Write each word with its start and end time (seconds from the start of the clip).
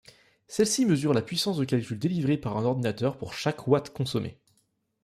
Celle-ci 0.47 0.87
mesure 0.87 1.13
la 1.13 1.21
puissance 1.21 1.57
de 1.57 1.63
calcul 1.63 1.99
délivrée 1.99 2.37
par 2.39 2.57
un 2.57 2.63
ordinateur 2.65 3.19
pour 3.19 3.35
chaque 3.35 3.67
watt 3.67 3.91
consommé. 3.91 4.39